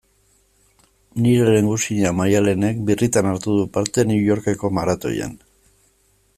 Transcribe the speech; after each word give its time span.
Nire 1.25 1.43
lehengusina 1.49 2.13
Maialenek 2.21 2.81
birritan 2.89 3.31
hartu 3.33 3.55
du 3.61 3.69
parte 3.77 4.09
New 4.13 4.25
Yorkeko 4.33 4.73
maratoian. 4.79 5.41